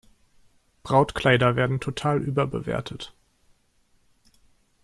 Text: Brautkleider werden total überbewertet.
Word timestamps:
Brautkleider 0.81 1.55
werden 1.55 1.79
total 1.79 2.23
überbewertet. 2.23 3.13